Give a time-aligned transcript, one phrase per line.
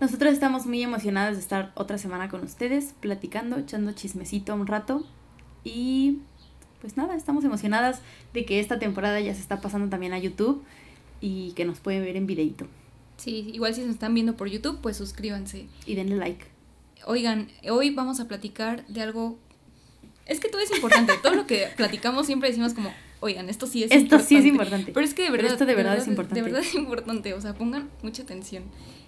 [0.00, 5.04] Nosotros estamos muy emocionadas de estar otra semana con ustedes, platicando, echando chismecito un rato.
[5.62, 6.20] Y
[6.80, 8.00] pues nada, estamos emocionadas
[8.32, 10.64] de que esta temporada ya se está pasando también a YouTube
[11.20, 12.66] y que nos pueden ver en videito.
[13.18, 15.66] Sí, igual si nos están viendo por YouTube, pues suscríbanse.
[15.84, 16.46] Y denle like.
[17.04, 19.38] Oigan, hoy vamos a platicar de algo...
[20.24, 22.90] Es que todo es importante, todo lo que platicamos siempre decimos como,
[23.20, 24.28] oigan, esto sí es Esto importante.
[24.28, 24.92] sí es importante.
[24.92, 25.52] Pero es que de verdad...
[25.52, 26.36] esto de verdad es importante.
[26.36, 28.62] De verdad es importante, o sea, pongan mucha atención.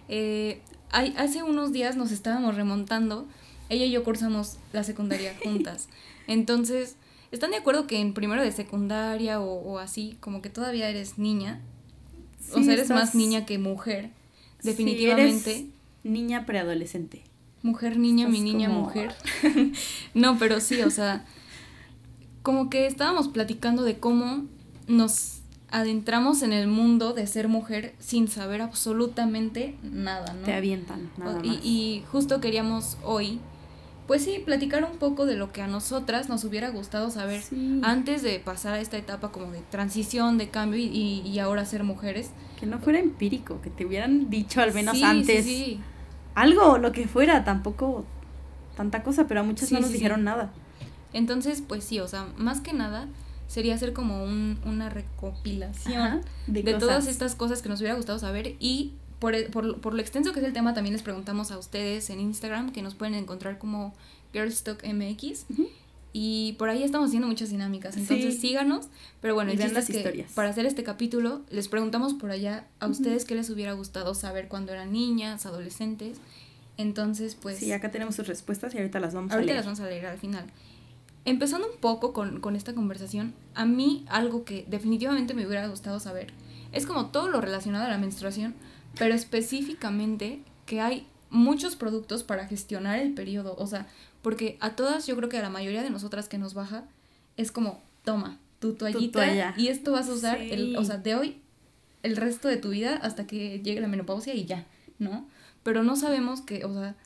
[0.09, 0.61] Eh,
[0.93, 3.27] hay, hace unos días nos estábamos remontando,
[3.69, 5.89] ella y yo cursamos la secundaria juntas.
[6.27, 6.97] Entonces,
[7.33, 11.19] ¿están de acuerdo que en primero de secundaria o, o así, como que todavía eres
[11.19, 11.61] niña?
[12.53, 14.11] o Sí, sea, eres estás- más niña que mujer,
[14.61, 15.51] Sí, definitivamente.
[15.51, 15.65] eres
[16.05, 17.23] niña preadolescente.
[17.63, 19.15] Mujer, niña, mi niña, como- mujer.
[20.15, 21.25] no, pero sí, o sea,
[22.43, 24.47] como que estábamos platicando de cómo
[24.89, 25.42] nos
[25.73, 30.43] adentramos en el mundo de ser mujer sin saber absolutamente nada, ¿no?
[30.45, 31.59] Te avientan, nada y, más.
[31.65, 33.41] y justo queríamos hoy,
[34.07, 37.81] pues sí, platicar un poco de lo que a nosotras nos hubiera gustado saber Sí.
[37.83, 41.65] antes de pasar a esta etapa como de transición, de cambio y, y- y ahora
[41.65, 42.31] ser mujeres.
[42.61, 45.81] Que no fuera empírico, que te hubieran dicho al menos Sí, antes sí.
[46.35, 48.05] algo, lo que fuera, tampoco
[48.77, 50.53] tanta cosa, pero a muchas no nos dijeron nada.
[51.15, 53.07] Entonces, pues sí, o sea, más que nada
[53.53, 57.95] sería hacer como un, una recopilación Ajá, de, de todas estas cosas que nos hubiera
[57.97, 61.03] gustado saber y por, el- por, por lo extenso que es el tema también les
[61.03, 63.93] preguntamos a ustedes en Instagram que nos pueden encontrar como
[64.33, 65.69] GirlsTalkMX Ujú.
[66.15, 68.41] y por ahí estamos haciendo muchas dinámicas, entonces Sí.
[68.41, 68.89] síganos,
[69.21, 70.33] pero bueno, el chiste las es que historias.
[70.33, 72.93] para hacer este capítulo les preguntamos por allá a Ujú.
[72.93, 76.19] ustedes qué les hubiera gustado saber cuando eran niñas, adolescentes,
[76.79, 77.59] entonces pues...
[77.59, 79.57] sí, acá tenemos sus respuestas y ahorita las vamos a Ahorita leer.
[79.59, 80.47] las vamos a leer al final.
[81.25, 86.01] Empezando un poco con, con esta conversación, a mí algo que definitivamente me hubiera gustado
[86.01, 86.33] saber
[86.73, 88.55] es como todo lo relacionado a la menstruación,
[88.99, 93.55] pero específicamente que hay muchos productos para gestionar el periodo.
[93.59, 93.87] O sea,
[94.23, 96.85] porque a todas, yo creo que a la mayoría de nosotras que nos baja,
[97.37, 99.55] es como, toma, tu toallita toalla.
[99.57, 101.41] y esto vas a usar, el, o sea, de hoy
[102.03, 104.67] el resto de tu vida hasta que llegue la menopausia y ya,
[104.99, 105.27] ¿no?
[105.63, 106.97] Pero no sabemos que, o sea,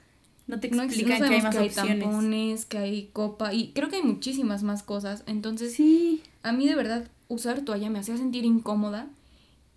[0.46, 1.98] No te explican no que hay más que hay opciones.
[2.00, 5.22] tampones, que hay copa y creo que hay muchísimas más cosas.
[5.26, 9.08] Entonces, Sí, a mí de verdad usar toalla me hacía sentir incómoda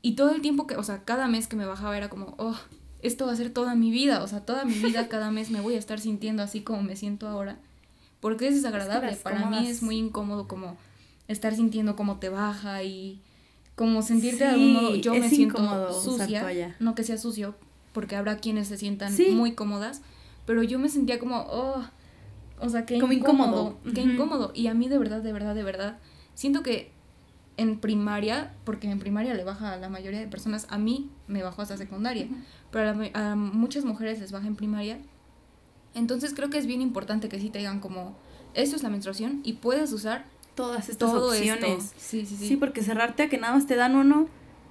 [0.01, 2.55] y todo el tiempo que, o sea, cada mes que me bajaba era como, oh,
[3.01, 5.59] esto va a ser toda mi vida, o sea, toda mi vida cada mes me
[5.61, 7.57] voy a estar sintiendo así como me siento ahora.
[8.19, 10.77] Porque es desagradable, las para mí cómodas- es muy incómodo como
[11.27, 13.21] estar sintiendo cómo te baja y
[13.75, 15.57] como sentirte de algún modo, yo me es siento
[16.01, 16.45] sucia,
[16.79, 17.55] no que sea sucio,
[17.93, 19.29] porque habrá quienes se sientan Sí.
[19.31, 20.01] muy cómodas,
[20.49, 21.79] pero yo me sentía como, oh,
[22.59, 23.93] o sea, qué Como incómodo, incómodo.
[23.93, 24.09] qué Ujú.
[24.13, 24.51] incómodo.
[24.55, 25.99] Y a mí de verdad, de verdad, de verdad,
[26.33, 26.91] siento que
[27.57, 31.43] en primaria, porque en primaria le baja a la mayoría de personas, a mí me
[31.43, 32.25] bajó hasta secundaria,
[32.71, 34.97] pero a, la ma- a muchas mujeres les baja en primaria.
[35.93, 38.15] Entonces creo que es bien importante que sí te digan como,
[38.55, 41.83] esto es la menstruación y puedes usar todas estas todo opciones.
[41.83, 41.93] esto.
[41.99, 42.47] Sí, sí, sí.
[42.47, 44.27] Sí, porque cerrarte a que nada más te dan uno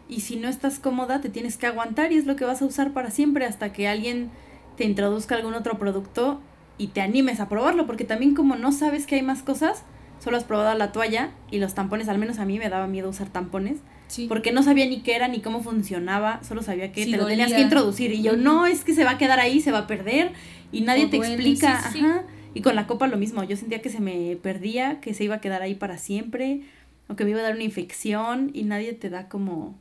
[0.09, 2.65] y si no estás cómoda te tienes que aguantar y es lo que vas a
[2.65, 4.33] usar para siempre hasta que alguien
[4.79, 6.41] te introduzca algún otro producto
[6.79, 9.83] y te animes a probarlo, porque también como no sabes que hay más cosas,
[10.21, 13.09] solo has probado la toalla y los tampones, al menos a mí me daba miedo
[13.09, 14.27] usar tampones, Sí.
[14.27, 17.27] porque no sabía ni qué era ni cómo funcionaba, solo sabía que Sí, te lo
[17.27, 19.81] tenías que introducir y yo no, es que se va a quedar ahí, se va
[19.81, 20.33] a perder
[20.73, 21.99] y nadie O te duele, explica, sí.
[22.01, 22.23] ajá.
[22.55, 25.35] Y con la copa lo mismo, yo sentía que se me perdía, que se iba
[25.37, 26.63] a quedar ahí para siempre,
[27.09, 29.77] o que me iba a dar una infección y nadie te da como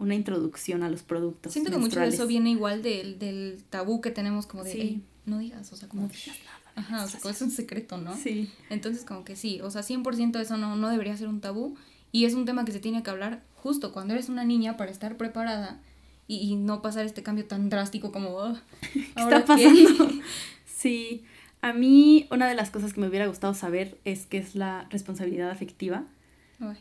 [0.00, 1.52] una introducción a los productos.
[1.52, 4.80] Siento que mucho de eso viene igual del, del tabú que tenemos como de, Sí.
[4.80, 6.02] "Ey, no digas, o sea, como...
[6.02, 6.56] No digas nada.
[6.76, 8.16] Ajá, o sea, como es un secreto, ¿no?
[8.16, 8.50] Sí.
[8.70, 11.76] Entonces, como que sí, o sea, 100% eso no, no debería ser un tabú
[12.12, 14.90] y es un tema que se tiene que hablar justo cuando eres una niña para
[14.90, 15.80] estar preparada
[16.26, 18.56] y, y no pasar este cambio tan drástico como, "Oh,
[18.92, 19.66] ¿Qué ¿ahora está qué?".
[19.68, 20.10] pasando?
[20.66, 21.24] sí.
[21.62, 24.86] A mí una de las cosas que me hubiera gustado saber es qué es la
[24.90, 26.04] responsabilidad afectiva.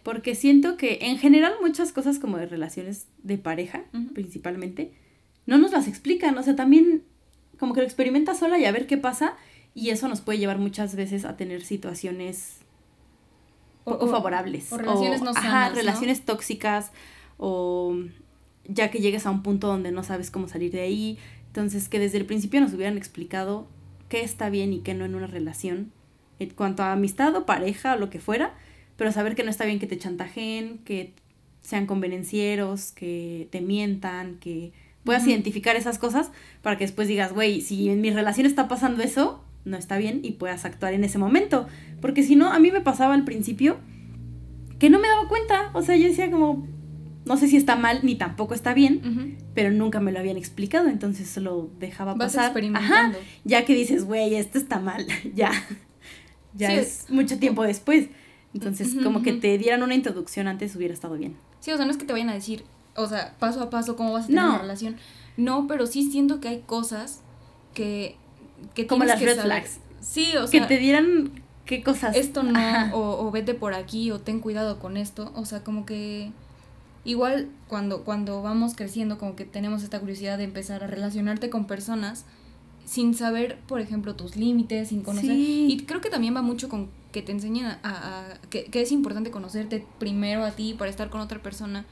[0.04, 3.84] Porque siento que en general muchas cosas como de relaciones de pareja,
[4.14, 4.94] principalmente,
[5.46, 6.38] no nos las explican.
[6.38, 7.04] O sea, también
[7.60, 9.36] como que lo experimentas sola y a ver qué pasa.
[9.74, 12.58] Y eso nos puede llevar muchas veces a tener situaciones
[13.86, 14.72] O- poco o- favorables.
[14.74, 15.76] o relaciones no ajá, sanas, ¿no?
[15.78, 16.92] relaciones tóxicas
[17.38, 17.96] o
[18.68, 21.18] ya que llegues a un punto donde no sabes cómo salir de ahí.
[21.48, 23.68] Entonces, que desde el principio nos hubieran explicado
[24.10, 25.92] qué está bien y qué no en una relación,
[26.40, 28.54] en cuanto a amistad o pareja o lo que fuera,
[29.00, 31.13] pero saber que no está bien que te chantajeen, que
[31.62, 34.74] sean convenencieros, que te mientan, que
[35.06, 35.31] puedas Ujú.
[35.31, 36.31] identificar esas cosas
[36.62, 40.19] para que después digas, güey, si en mi relación está pasando eso, no está bien
[40.22, 41.66] y puedas actuar en ese momento.
[42.01, 43.78] Porque si no, a mí me pasaba al principio
[44.80, 45.69] que no me daba cuenta.
[45.72, 46.68] O sea, yo decía como,
[47.24, 49.45] no sé si está mal ni tampoco está bien, Ujú.
[49.54, 52.54] pero nunca me lo habían explicado, entonces solo dejaba Vas pasar.
[52.74, 53.13] Ajá,
[53.45, 55.52] ya que dices, güey, esto está mal, ya.
[56.54, 58.10] Ya Sí, es mucho tiempo después.
[58.54, 61.36] Entonces, como que te dieran una introducción antes hubiera estado bien.
[61.60, 62.63] Sí, o sea, no es que te vayan a decir,
[62.96, 64.50] o sea, paso a paso cómo vas a tener No.
[64.50, 64.96] una relación.
[65.38, 67.22] No, pero sí siento que hay cosas
[67.74, 68.16] que,
[68.74, 69.46] que Como las que red saber.
[69.51, 69.80] flags.
[70.01, 71.31] Sí, o que sea, te dieran
[71.66, 72.16] qué cosas.
[72.16, 72.60] esto no,
[72.94, 75.31] o, o vete por aquí, o ten cuidado con esto.
[75.36, 76.31] O sea, como que
[77.06, 81.66] igual cuando, cuando vamos creciendo, como que tenemos esta curiosidad de empezar a relacionarte con
[81.68, 82.25] personas
[82.86, 85.30] sin saber, por ejemplo, tus límites, sin conocer.
[85.30, 85.68] Sí.
[85.69, 88.81] Y creo que también va mucho con que te enseñen a, a- a- que, que
[88.81, 91.85] es importante conocerte primero a ti para estar con otra persona.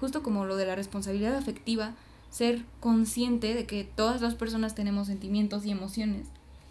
[0.00, 1.94] Justo como lo de la responsabilidad afectiva,
[2.30, 6.26] ser consciente de que todas las personas tenemos sentimientos y emociones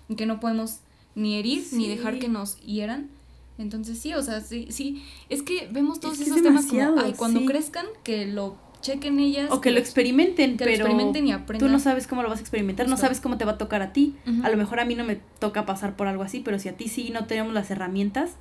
[0.10, 0.80] y que no podemos
[1.16, 3.10] ni herir ni dejar que nos hieran.
[3.58, 6.66] Entonces sí, o sea, sí, sí, es que vemos todos Es que es esos temas
[6.66, 7.46] como, ay, cuando sí.
[7.46, 9.50] crezcan, que lo chequen ellas.
[9.52, 11.72] O que lo experimenten, que lo pero experimenten y tú aprendan.
[11.72, 13.94] no sabes cómo lo vas a experimentar, no sabes cómo te va a tocar a
[13.94, 14.16] ti.
[14.44, 16.76] A lo mejor a mí no me toca pasar por algo así, pero si a
[16.78, 18.36] ti sí no tenemos las herramientas,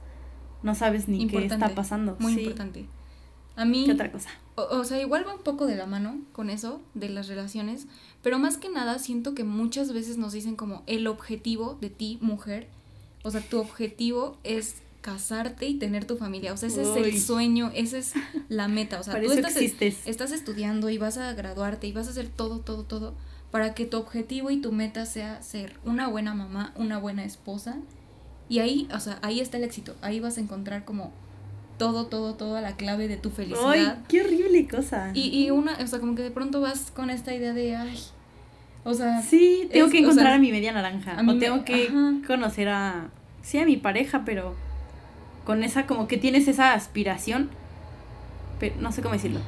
[0.63, 2.17] no sabes ni qué está pasando.
[2.19, 2.41] Muy Sí.
[2.41, 2.87] importante.
[3.57, 4.31] A mí, ¿Qué otra cosa?
[4.55, 7.87] o, o sea, igual va un poco de la mano con eso, de las relaciones,
[8.23, 12.19] pero más que nada siento que muchas veces nos dicen como el objetivo de ti,
[12.23, 12.69] mujer,
[13.23, 17.19] o sea, tu objetivo es casarte y tener tu familia, o sea, ese es el
[17.21, 18.13] sueño, esa es
[18.49, 20.07] la meta, o sea, Para tú estás, existes.
[20.07, 23.15] estás estudiando y vas a graduarte y vas a hacer todo, todo, todo,
[23.51, 27.77] para que tu objetivo y tu meta sea ser una buena mamá, una buena esposa,
[28.49, 31.13] y ahí, o sea, ahí está el éxito, ahí vas a encontrar como
[31.79, 33.71] todo, todo, toda la clave de tu felicidad.
[33.71, 35.13] ¡Ay, qué horrible cosa!
[35.15, 37.99] Y, y una, o sea, como que de pronto vas con esta idea de, ay,
[38.85, 41.15] o sea, sí, tengo es- que o encontrar sea, a mi media naranja.
[41.17, 42.13] a o me- tengo que ajá.
[42.27, 43.09] conocer a.
[43.43, 44.55] Sí, a mi pareja, pero.
[45.45, 47.51] Con esa, como que tienes esa aspiración.
[48.59, 49.41] Pero no sé cómo decirlo.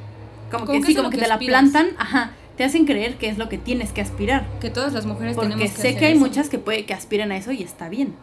[0.51, 2.31] Como, Como que, que sí, como lo que, que te la plantan, ajá.
[2.57, 4.47] Te hacen creer que es lo que tienes que aspirar.
[4.59, 6.19] que todas las mujeres Porque tenemos que sé hacer que hay eso.
[6.21, 8.13] muchas que puede que aspiren a eso y está bien.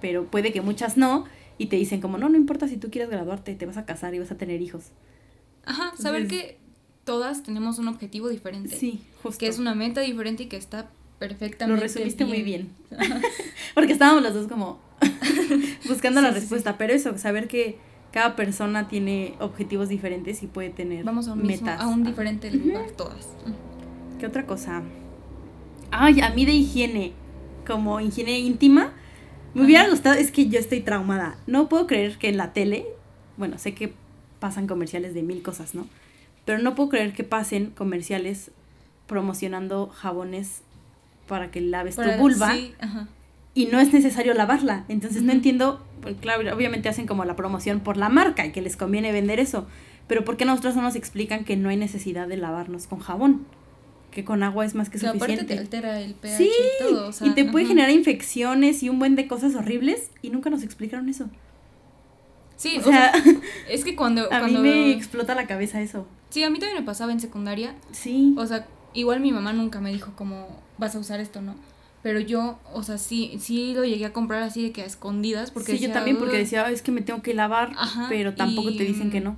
[0.00, 1.24] Pero puede que muchas no.
[1.58, 4.14] Y te dicen como, no, no importa si tú quieres graduarte, te vas a casar
[4.14, 4.84] y vas a tener hijos.
[5.64, 6.58] Ajá, saber Entonces- que
[7.04, 8.76] todas tenemos un objetivo diferente.
[8.76, 9.38] Sí, justo.
[9.38, 10.88] Que es una meta diferente y que está Lo
[11.18, 12.70] perfectamente resumiste muy bien.
[13.74, 14.78] Porque estábamos las dos como
[15.88, 16.76] buscando la sí, respuesta.
[16.78, 17.78] Pero eso, saber que
[18.12, 21.80] cada persona tiene objetivos diferentes y puede tener Vamos a un, mismo, metas.
[21.80, 23.28] a un diferente lugar, todas.
[24.18, 24.82] ¿Qué otra cosa?
[25.90, 27.12] Ay, a mí de higiene,
[27.66, 28.92] como higiene íntima,
[29.54, 31.36] me hubiera gustado, es que yo estoy traumada.
[31.46, 32.86] No puedo creer que en la tele,
[33.36, 33.92] bueno, sé que
[34.40, 35.86] pasan comerciales de mil cosas, ¿no?
[36.44, 38.50] Pero no puedo creer que pasen comerciales
[39.06, 40.62] promocionando jabones
[41.28, 43.08] para que laves Para- tu vulva sí, ajá.
[43.56, 44.84] Y no es necesario lavarla.
[44.88, 48.62] Entonces no entiendo, pues, claro, obviamente hacen como la promoción por la marca y que
[48.62, 49.66] les conviene vender eso,
[50.06, 53.44] pero ¿por qué nosotros no nos explican que no hay necesidad de lavarnos con jabón?
[54.12, 55.58] Que con agua es más que Que aparte te suficiente.
[55.58, 57.08] altera el pH Sí, y todo.
[57.08, 60.48] o sea, y te puede generar infecciones y un buen de cosas horribles y nunca
[60.50, 61.28] nos explicaron eso.
[62.56, 63.12] Sí, o sea,
[63.70, 64.24] es que cuando...
[64.32, 66.06] a cuando mí me explota la cabeza eso.
[66.30, 67.74] Sí, a mí también me pasaba en secundaria.
[67.92, 68.34] Sí.
[68.38, 70.46] O sea, igual mi mamá nunca me dijo como
[70.78, 71.54] vas a usar esto, ¿no?
[72.06, 75.50] Pero yo, o sea, sí, sí lo llegué a comprar así de que a escondidas.
[75.50, 78.32] Porque sí, yo también porque decía, "Ay, es que me tengo que lavar, Ajá, pero
[78.32, 79.36] tampoco y, te dicen que no.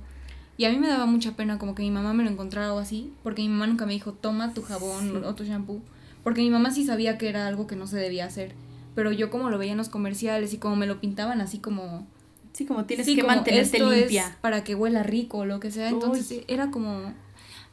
[0.55, 2.77] Y a mí me daba mucha pena como que mi mamá me lo encontrara o
[2.77, 5.15] así, porque mi mamá nunca me dijo, toma tu jabón Sí.
[5.25, 5.81] o tu shampoo,
[6.23, 8.53] porque mi mamá sí sabía que era algo que no se debía hacer,
[8.93, 12.05] pero yo como lo veía en los comerciales y como me lo pintaban así como...
[12.53, 14.27] Sí, como tienes sí, que como, mantenerte "Esto limpia.
[14.27, 16.43] es para que huela rico o lo que sea, entonces Uy.
[16.47, 17.15] era como...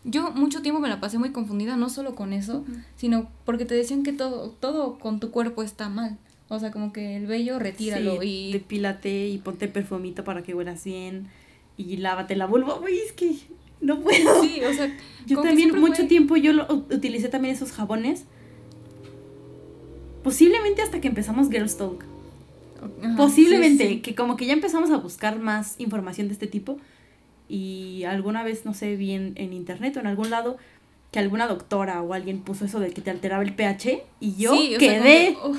[0.08, 2.64] Yo mucho tiempo me la pasé muy confundida, no solo con eso,
[2.96, 6.16] sino porque te decían que todo, todo con tu cuerpo está mal.
[6.48, 8.52] O sea, como que el vello retíralo Sí, y...
[8.52, 11.26] depílate y ponte perfumito para que huelas bien
[11.76, 12.78] y lávate la vulva.
[12.80, 13.34] Uy, es que
[13.80, 14.42] no puedo.
[14.42, 14.96] Sí, o sea...
[15.26, 18.26] yo también mucho fue- tiempo yo lo, utilicé también esos jabones.
[20.22, 22.04] Posiblemente hasta que empezamos Girls Talk.
[23.02, 24.00] Ajá, Posiblemente, sí, sí.
[24.00, 26.78] que como que ya empezamos a buscar más información de este tipo.
[27.48, 30.56] Y alguna vez, no sé, vi en, en internet o en algún lado
[31.12, 34.52] que alguna doctora o alguien puso eso de que te alteraba el pH y yo
[34.54, 35.26] Sí, o sea, como quedé.
[35.28, 35.54] que, oh,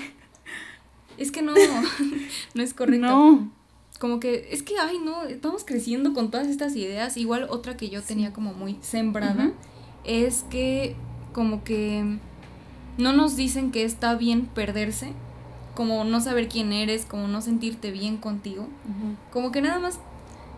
[1.17, 1.53] es que no,
[2.53, 3.07] no es correcto.
[3.07, 3.51] no.
[3.99, 7.17] Como que, es que, ay, no, vamos creciendo con todas estas ideas.
[7.17, 9.51] Igual otra que yo tenía como muy sembrada
[10.03, 10.95] es que
[11.33, 12.17] como que
[12.99, 15.13] no nos dicen que está bien perderse,
[15.73, 18.67] como no saber quién eres, como no sentirte bien contigo.
[19.31, 19.99] Como que nada más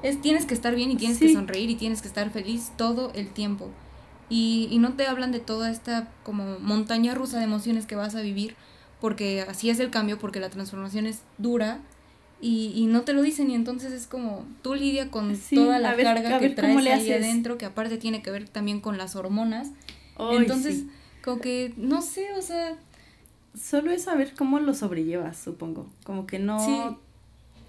[0.03, 1.27] es, tienes que estar bien y tienes Sí.
[1.27, 3.69] que sonreír y tienes que estar feliz todo el tiempo.
[4.29, 8.15] Y, y no te hablan de toda esta como montaña rusa de emociones que vas
[8.15, 8.55] a vivir,
[9.01, 11.79] porque así es el cambio, porque la transformación es dura
[12.41, 15.95] y, y no te lo dicen y entonces es como tú lidia con toda la
[15.97, 19.71] carga que traes ahí adentro, que aparte tiene que ver también con las hormonas.
[20.31, 20.83] entonces,
[21.23, 22.77] como que, no sé, o sea...
[23.59, 25.87] Solo es saber cómo lo sobrellevas, supongo.
[26.03, 26.99] Como que no...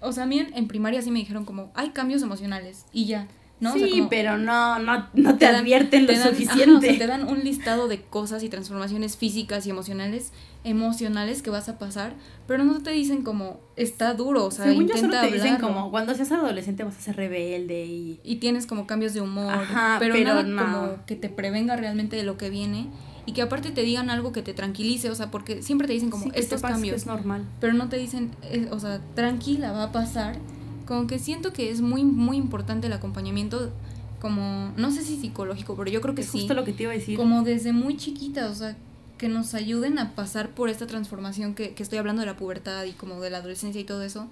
[0.01, 3.27] O sea, a mí en primaria sí me dijeron como, hay cambios emocionales y ya.
[3.73, 6.93] Sí, pero no, no, no te, advierten lo suficiente.
[6.93, 10.31] te dan un listado de cosas y transformaciones físicas y emocionales,
[10.63, 12.13] emocionales que vas a pasar,
[12.47, 15.91] pero no te dicen como está duro, o sea, Según yo solo te dicen como
[15.91, 19.53] cuando seas adolescente vas a ser rebelde y y tienes como cambios de humor,
[19.99, 22.87] pero, nada como que te prevenga realmente de lo que viene
[23.25, 26.09] y que aparte te digan algo que te tranquilice, o sea, porque siempre te dicen
[26.09, 29.91] como estos cambios es normal, pero no te dicen, eh, o sea, tranquila, va a
[29.91, 30.37] pasar
[30.85, 33.71] como que siento que es muy, muy importante el acompañamiento
[34.19, 36.39] como, no sé si psicológico, pero yo creo que es sí.
[36.39, 37.17] justo lo que te iba a decir.
[37.17, 38.75] Como desde muy chiquita, o sea,
[39.17, 42.83] que nos ayuden a pasar por esta transformación que, que estoy hablando de la pubertad
[42.85, 44.27] y como de la adolescencia y todo eso,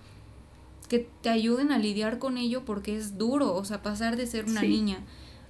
[0.89, 4.45] que te ayuden a lidiar con ello porque es duro, o sea, pasar de ser
[4.45, 4.99] una niña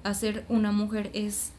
[0.03, 1.51] a ser una mujer es,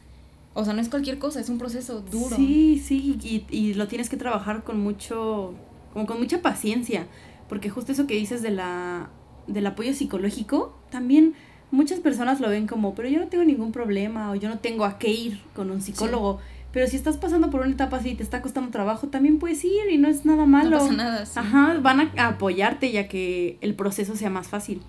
[0.53, 2.35] o sea, no es cualquier cosa, es un proceso duro.
[2.35, 5.53] Sí, sí, y, y lo tienes que trabajar con mucho,
[5.93, 7.07] como con mucha paciencia,
[7.47, 9.09] porque justo eso que dices de la
[9.47, 11.33] del apoyo psicológico, también
[11.71, 14.85] muchas personas lo ven como, pero yo no tengo ningún problema o yo no tengo
[14.85, 16.39] a qué ir con un psicólogo.
[16.71, 19.63] Pero si estás pasando por una etapa así y te está costando trabajo, también puedes
[19.65, 20.69] ir y no es nada malo.
[20.69, 21.23] No pasa nada.
[21.35, 24.81] Ajá, van a apoyarte ya que el proceso sea más fácil.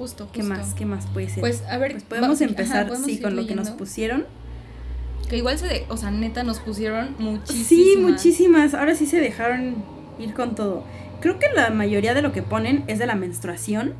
[0.00, 0.72] Justo, ¿Qué más?
[0.72, 1.40] ¿Qué más puede ser?
[1.40, 4.24] Pues a ver, pues podemos empezar sí con lo que nos pusieron.
[5.28, 7.66] Que igual se de, o sea, neta nos pusieron muchísimas.
[7.66, 8.72] Sí, muchísimas.
[8.72, 9.74] Ahora sí se dejaron
[10.18, 10.84] ir con todo.
[11.20, 13.92] Creo que la mayoría de lo que ponen es de la menstruación.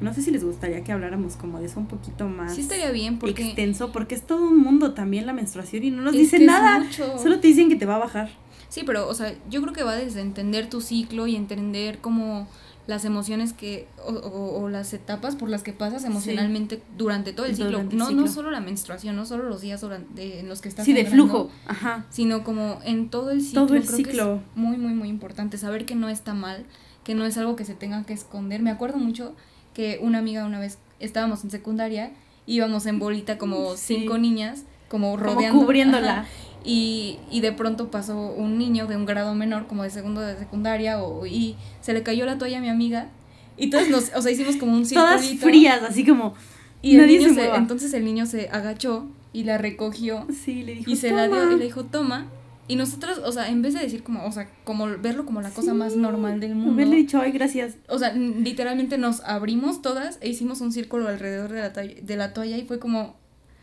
[0.00, 2.56] No sé si les gustaría que habláramos como de eso un poquito más.
[2.56, 6.02] Sí estaría bien porque extenso porque es todo un mundo también la menstruación y no
[6.02, 6.84] nos dicen nada.
[7.22, 8.30] Solo te dicen que te va a bajar.
[8.68, 12.48] Sí, pero o sea, yo creo que va desde entender tu ciclo y entender cómo
[12.86, 17.54] las emociones que o, o, las etapas por las que pasas emocionalmente durante todo el
[17.54, 17.84] ciclo.
[17.84, 20.84] no, no solo la menstruación, no solo los días durante, en los que estás.
[20.84, 22.06] Sí, de flujo, ajá.
[22.10, 23.66] Sino como en todo el ciclo.
[23.66, 24.34] Todo el ciclo.
[24.36, 26.66] es muy, muy, muy importante saber que no está mal,
[27.04, 28.62] que no es algo que se tenga que esconder.
[28.62, 29.36] Me acuerdo mucho
[29.74, 32.12] que una amiga una vez estábamos en secundaria,
[32.46, 35.50] íbamos en bolita como cinco niñas, como rodeando.
[35.50, 36.26] Como cubriéndola.
[36.64, 40.36] Y, y, de pronto pasó un niño de un grado menor, como de segundo de
[40.36, 43.08] secundaria, o, y se le cayó la toalla a mi amiga.
[43.56, 45.08] Y todos nos, o sea, hicimos como un círculo.
[45.08, 46.34] Todas frías, así como.
[46.80, 50.26] Y el niño se, entonces el niño se agachó y la recogió.
[50.32, 50.90] Sí, le dijo.
[50.90, 52.26] Y se la dio y le dijo, toma.
[52.68, 55.50] Y nosotros, o sea, en vez de decir como, o sea, como verlo como la
[55.50, 56.72] cosa más normal del mundo.
[56.72, 57.76] Haberle dicho, ay, gracias.
[57.88, 62.32] O sea, literalmente nos abrimos todas e hicimos un círculo alrededor de la, de la
[62.32, 63.16] toalla y fue como,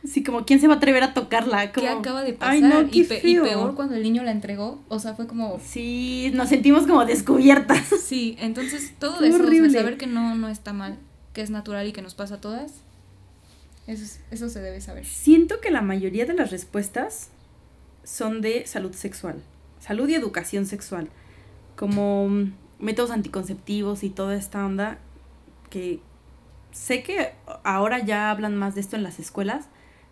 [0.03, 1.71] Sí, como quién se va a atrever a tocarla.
[1.73, 2.53] ¿Qué acaba de pasar?
[2.53, 4.81] Ay, no, qué y, peor cuando el niño la entregó.
[4.87, 5.59] O sea, fue como.
[5.63, 7.87] Sí, nos sentimos como descubiertas.
[8.01, 10.97] Sí, entonces todo eso, o saber que no, no está mal,
[11.33, 12.73] que es natural y que nos pasa a todas,
[13.87, 15.05] eso, eso se debe saber.
[15.05, 17.29] Siento que la mayoría de las respuestas
[18.03, 19.43] son de salud sexual,
[19.79, 21.09] salud y educación sexual,
[21.75, 22.29] como
[22.79, 24.97] métodos anticonceptivos y toda esta onda
[25.69, 25.99] que
[26.71, 29.67] sé que ahora ya hablan más de esto en las escuelas,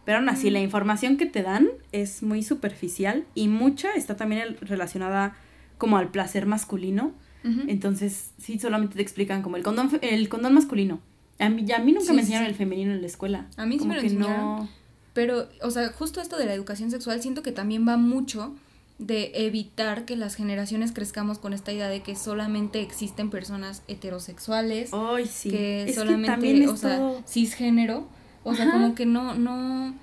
[0.07, 4.55] pero aún así, la información que te dan es muy superficial y mucha está también
[4.61, 5.35] relacionada
[5.77, 7.11] como al placer masculino.
[7.43, 11.01] Entonces, sí, solamente te explican como el condón, el condón masculino.
[11.39, 13.47] A mí, a mí nunca me enseñaron el femenino en la escuela.
[13.57, 14.69] A mí sí me lo enseñaron.
[15.11, 18.55] Pero, o sea, justo esto de la educación sexual siento que también va mucho
[18.99, 24.91] de evitar que las generaciones crezcamos con esta idea de que solamente existen personas heterosexuales,
[24.93, 25.49] Ay, sí.
[25.49, 28.07] que solamente, o sea, cisgénero,
[28.47, 29.93] o sea, como que no, no,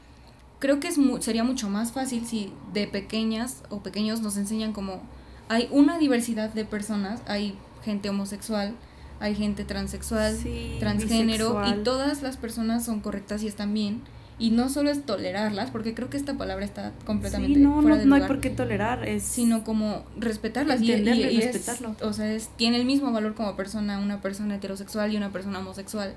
[0.58, 5.02] creo que es sería mucho más fácil si de pequeñas o pequeños nos enseñan como
[5.48, 8.74] hay una diversidad de personas, hay gente homosexual,
[9.20, 10.36] hay gente transexual,
[10.80, 14.02] transgénero y todas las personas son correctas y están bien.
[14.36, 18.04] Y no solo es tolerarlas, porque creo que esta palabra está completamente no, fuera no,
[18.04, 21.94] no hay por qué tolerar, es sino como respetarlas y, y, respetarlo.
[22.02, 25.60] o sea, es, tiene el mismo valor como persona una persona heterosexual y una persona
[25.60, 26.14] homosexual.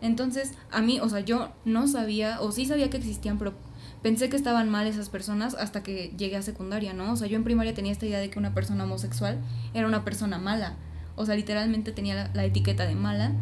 [0.00, 3.54] Entonces, a mí, o sea, yo no sabía, o sí sabía que existían, pero
[4.02, 7.12] pensé que estaban mal esas personas hasta que llegué a secundaria, ¿no?
[7.12, 9.38] O sea, yo en primaria tenía esta idea de que una persona homosexual
[9.74, 10.74] era una persona mala.
[11.16, 13.32] O sea, literalmente tenía la, etiqueta de mala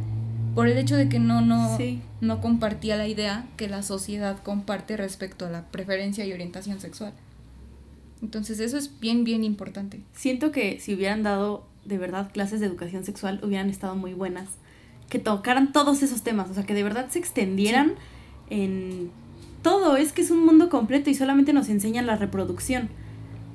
[0.54, 1.76] por el hecho de que no, no,
[2.20, 7.12] no compartía la idea que la sociedad comparte respecto a la preferencia y orientación sexual.
[8.22, 10.00] Entonces eso es bien, bien importante.
[10.12, 14.48] Siento que si hubieran dado de verdad clases de educación sexual hubieran estado muy buenas
[15.08, 17.94] que tocaran todos esos temas, o sea, que de verdad se extendieran
[18.50, 19.10] en
[19.62, 22.88] todo, es que es un mundo completo y solamente nos enseñan la reproducción.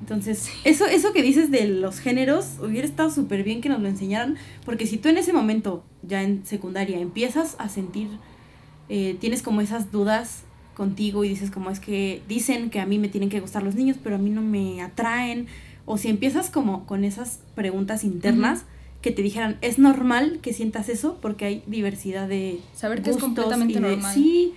[0.00, 3.88] Entonces, eso, eso que dices de los géneros, hubiera estado súper bien que nos lo
[3.88, 8.08] enseñaran, porque si tú en ese momento, ya en secundaria, empiezas a sentir,
[8.88, 10.42] eh, tienes como esas dudas
[10.74, 13.74] contigo y dices como es que dicen que a mí me tienen que gustar los
[13.74, 15.46] niños, pero a mí no me atraen,
[15.84, 18.64] o si empiezas como con esas preguntas internas,
[19.00, 22.60] que te dijeran, es normal que sientas eso, porque hay diversidad de...
[22.74, 24.14] Saber que es completamente normal.
[24.14, 24.52] Sí,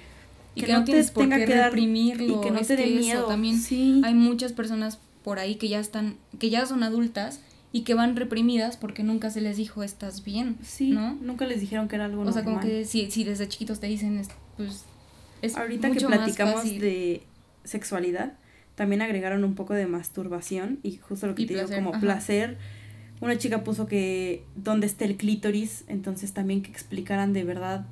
[0.56, 2.40] y que, no, tienes por qué reprimirlo.
[2.40, 3.28] Y que no te dé miedo.
[3.28, 4.02] también sí.
[4.04, 7.40] hay muchas personas por ahí que ya están, que ya son adultas
[7.72, 11.16] y que van reprimidas porque nunca se les dijo estás bien, sí, ¿no?
[11.16, 13.88] Nunca les dijeron que era algo O sea, como que si, si desde chiquitos te
[13.88, 14.22] dicen,
[14.58, 14.86] pues
[15.42, 17.24] es Ahorita que platicamos de
[17.64, 18.34] sexualidad,
[18.76, 22.58] también agregaron un poco de masturbación y justo lo que te digo como placer.
[23.24, 27.86] Una chica puso que dónde está el clítoris, entonces también que explicaran de verdad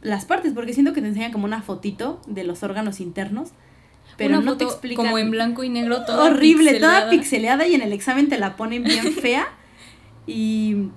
[0.00, 3.48] las partes, porque siento que te enseñan como una fotito de los órganos internos,
[4.16, 5.06] pero no te explican.
[5.06, 8.54] Como en blanco y negro, toda Horrible, toda pixeleada y en el examen te la
[8.54, 9.48] ponen bien fea
[10.24, 10.90] y.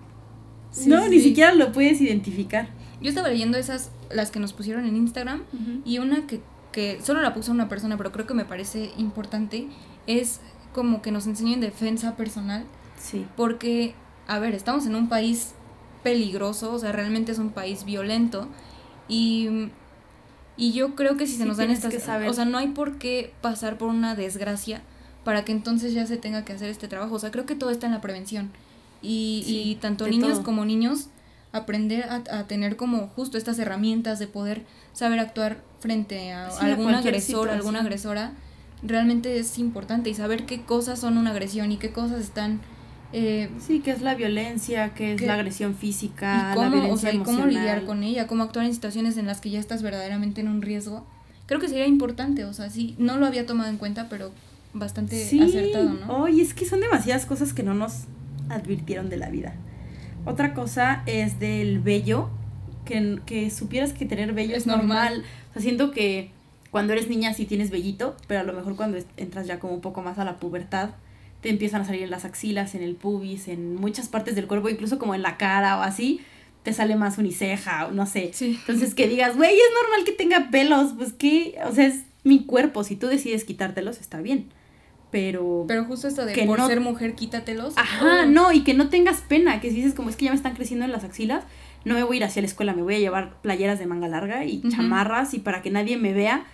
[0.85, 2.69] no, ni siquiera lo puedes identificar.
[3.01, 5.41] Yo estaba leyendo esas, las que nos pusieron en Instagram,
[5.83, 9.67] y una que, que solo la puso una persona, pero creo que me parece importante,
[10.05, 10.41] es
[10.73, 12.65] como que nos enseñen defensa personal.
[12.97, 13.25] Sí.
[13.35, 13.95] Porque,
[14.27, 15.53] a ver, estamos en un país
[16.03, 18.47] peligroso, o sea, realmente es un país violento.
[19.07, 19.69] Y,
[20.55, 21.93] y yo creo que si se nos dan estas...
[22.27, 24.81] O sea, no hay por qué pasar por una desgracia
[25.23, 27.15] para que entonces ya se tenga que hacer este trabajo.
[27.15, 28.51] O sea, creo que todo está en la prevención.
[29.01, 31.09] Y, y tanto niños como niños
[31.51, 36.93] aprender a, a, tener como justo estas herramientas de poder saber actuar frente a algún
[36.93, 38.31] agresor, alguna agresora,
[38.83, 42.61] realmente es importante y saber qué cosas son una agresión y qué cosas están
[43.13, 47.11] eh, sí, qué es la violencia, qué es la agresión física, cómo, la violencia o
[47.11, 49.81] sea, y cómo lidiar con ella, cómo actuar en situaciones en las que ya estás
[49.81, 51.05] verdaderamente en un riesgo.
[51.45, 54.31] Creo que sería importante, o sea, sí, no lo había tomado en cuenta, pero
[54.73, 56.23] bastante acertado, ¿no?
[56.23, 58.03] Oye, es que son demasiadas cosas que no nos
[58.49, 59.53] advirtieron de la vida.
[60.25, 62.29] Otra cosa es del vello,
[62.83, 65.23] que, que supieras que tener vello es, normal.
[65.51, 66.31] O sea, siento que
[66.71, 69.81] cuando eres niña sí tienes vellito, pero a lo mejor cuando entras ya como un
[69.81, 70.89] poco más a la pubertad,
[71.47, 74.67] te empiezan a salir en las axilas, en el pubis, en muchas partes del cuerpo,
[74.67, 76.19] incluso como en la cara o así,
[76.63, 78.33] te sale más uniceja, o no sé.
[78.37, 82.43] Entonces que digas, güey, es normal que tenga pelos, pues que, o sea, es mi
[82.43, 84.49] cuerpo, si tú decides quitártelos, está bien.
[85.09, 85.63] Pero.
[85.69, 87.75] Pero justo esto de que por ser mujer, quítatelos.
[87.77, 90.35] Ajá, no, y que no tengas pena, que si dices, como es que ya me
[90.35, 91.45] están creciendo en las axilas,
[91.85, 94.09] no me voy a ir hacia la escuela, me voy a llevar playeras de manga
[94.09, 96.45] larga y chamarras y para que nadie me vea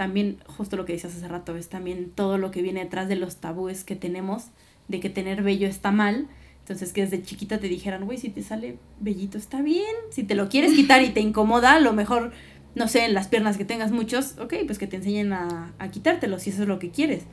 [0.00, 3.16] también justo lo que decías hace rato, es también todo lo que viene detrás de
[3.16, 4.46] los tabúes que tenemos,
[4.88, 6.26] de que tener vello está mal.
[6.60, 10.34] Entonces que desde chiquita te dijeran, güey, si te sale vellito está bien, si te
[10.34, 12.32] lo quieres quitar y te incomoda, a lo mejor,
[12.74, 15.90] no sé, en las piernas que tengas muchos, ok, pues que te enseñen a, a
[15.90, 17.24] quitártelo si eso es lo que quieres.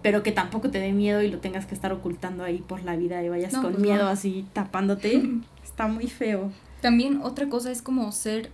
[0.00, 2.94] Pero que tampoco te dé miedo y lo tengas que estar ocultando ahí por la
[2.94, 5.20] vida y vayas con pues miedo así tapándote.
[5.64, 6.52] está muy feo.
[6.80, 8.52] También otra cosa es como ser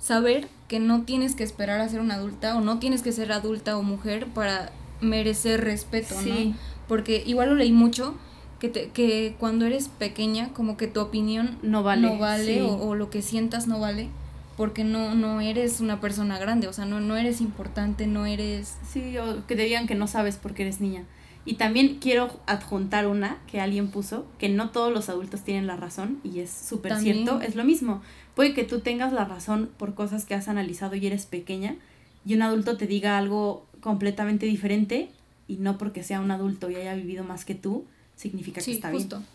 [0.00, 3.30] saber que no tienes que esperar a ser una adulta o no tienes que ser
[3.30, 6.54] adulta o mujer para merecer respeto, ¿no?
[6.88, 8.16] Porque igual lo leí mucho,
[8.58, 12.94] que, te, que cuando eres pequeña, como que tu opinión no vale, no vale o,
[12.94, 14.08] lo que sientas no vale,
[14.56, 18.76] porque no, no eres una persona grande, o sea, no, no eres importante, no eres...
[18.90, 21.04] Sí, o que te digan que no sabes porque eres niña.
[21.46, 25.76] Y también quiero adjuntar una que alguien puso, que no todos los adultos tienen la
[25.76, 28.02] razón, y es súper cierto, es lo mismo.
[28.40, 31.76] Puede que tú tengas la razón por cosas que has analizado y eres pequeña,
[32.24, 35.10] y un adulto te diga algo completamente diferente,
[35.46, 37.84] y no porque sea un adulto y haya vivido más que tú,
[38.16, 39.18] significa que está justo.
[39.18, 39.28] bien.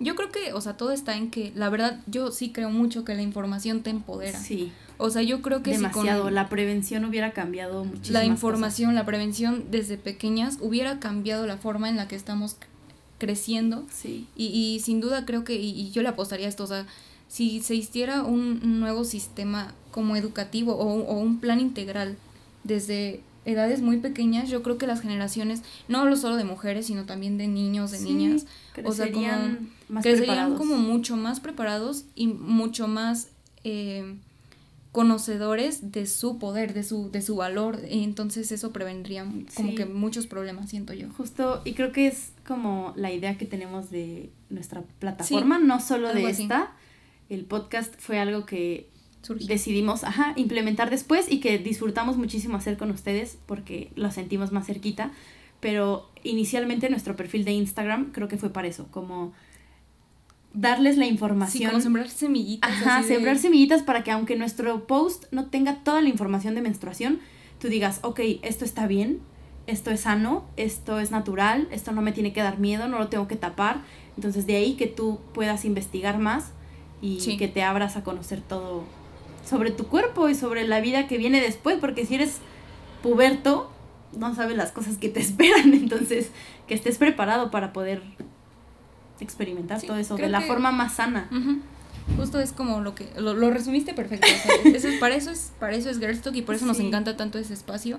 [0.00, 3.04] Yo creo que, o sea, todo está en que, la verdad, yo sí creo mucho
[3.04, 4.40] que la información te empodera.
[4.40, 4.72] Sí.
[4.98, 6.28] O sea, yo creo que demasiado.
[6.30, 8.18] la prevención hubiera cambiado muchísimo.
[8.18, 12.56] La información, la prevención desde pequeñas hubiera cambiado la forma en la que estamos
[13.18, 13.86] creciendo.
[13.92, 14.26] Sí.
[14.34, 16.84] Y, y sin duda creo que, y, y yo le apostaría a esto, o sea,
[17.28, 22.16] si se hiciera un nuevo sistema como educativo o, o, un plan integral
[22.64, 27.04] desde edades muy pequeñas, yo creo que las generaciones, no hablo solo de mujeres, sino
[27.04, 28.46] también de niños, de niñas,
[28.84, 29.26] o sea, como,
[29.88, 33.28] más crecerían como mucho más preparados y mucho más
[33.64, 34.16] eh,
[34.92, 40.26] conocedores de su poder, de su, de su valor, entonces eso prevendría como que muchos
[40.26, 41.08] problemas, siento yo.
[41.16, 46.14] Justo, y creo que es como la idea que tenemos de nuestra plataforma, no solo
[46.14, 46.72] de esta,
[47.28, 48.88] el podcast fue algo que
[49.46, 54.66] decidimos ajá, implementar después y que disfrutamos muchísimo hacer con ustedes porque lo sentimos más
[54.66, 55.12] cerquita.
[55.60, 59.32] Pero inicialmente nuestro perfil de Instagram creo que fue para eso, como
[60.52, 61.62] darles la información.
[61.62, 62.70] Sí, como sembrar semillitas.
[62.70, 67.20] Ajá, sembrar semillitas para que aunque nuestro post no tenga toda la información de menstruación,
[67.58, 69.20] tú digas, ok, esto está bien,
[69.66, 73.08] esto es sano, esto es natural, esto no me tiene que dar miedo, no lo
[73.08, 73.82] tengo que tapar.
[74.16, 76.52] Entonces de ahí que tú puedas investigar más
[77.04, 78.84] y que te abras a conocer todo
[79.46, 82.38] sobre tu cuerpo y sobre la vida que viene después, porque si eres
[83.02, 83.70] puberto,
[84.16, 86.30] no sabes las cosas que te esperan, entonces
[86.66, 88.02] que estés preparado para poder
[89.20, 91.28] experimentar todo eso de la forma más sana.
[92.16, 94.26] Justo es como lo que lo, resumiste perfecto.
[94.64, 97.16] eso es, para eso es para eso es Girls Talk y por eso nos encanta
[97.16, 97.98] tanto ese espacio,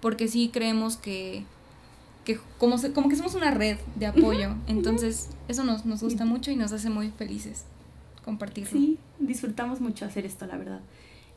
[0.00, 1.44] porque sí creemos que
[2.24, 6.50] que como como que somos una red de apoyo, entonces eso nos nos gusta mucho
[6.50, 7.64] y nos hace muy felices
[8.24, 8.70] compartirlo.
[8.70, 10.80] Sí, disfrutamos mucho hacer esto, la verdad.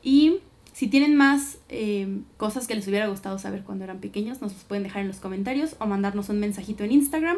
[0.04, 0.39] Y
[0.74, 4.63] si tienen más eh, cosas que les hubiera gustado saber cuando eran pequeños, nos los
[4.63, 7.38] pueden dejar en los comentarios o mandarnos un mensajito en Instagram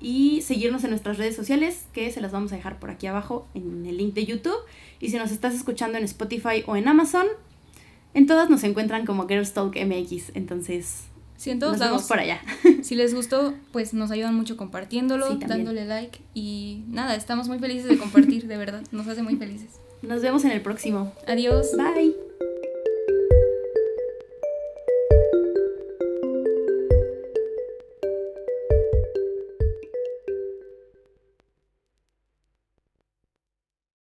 [0.00, 3.48] y seguirnos en nuestras redes sociales que se las vamos a dejar por aquí abajo
[3.54, 4.58] en el link de YouTube.
[5.00, 7.26] Y si nos estás escuchando en Spotify o en Amazon,
[8.14, 10.32] en todas nos encuentran como Girls Talk MX.
[10.34, 11.04] Entonces,
[11.36, 12.40] sí, en todos nos por allá.
[12.82, 17.88] Si les gustó, pues nos ayudan mucho compartiéndolo, dándole like y nada, estamos muy felices
[17.88, 19.80] de compartir, de verdad, nos hace muy felices.
[20.02, 21.12] Nos vemos en el próximo.
[21.26, 21.72] Adiós.
[21.76, 22.25] Bye.